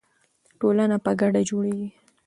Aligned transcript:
ټولنه 0.59 0.97
په 1.05 1.11
ګډه 1.21 1.41
جوړیږي. 1.49 1.89